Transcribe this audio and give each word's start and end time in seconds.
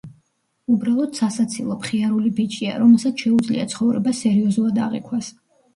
უბრალოდ 0.75 1.19
სასაცილო, 1.19 1.77
მხიარული 1.83 2.33
ბიჭია, 2.41 2.75
რომელსაც 2.85 3.25
შეუძლია 3.27 3.71
ცხოვრება 3.77 4.19
სერიოზულად 4.25 4.87
აღიქვას. 4.89 5.37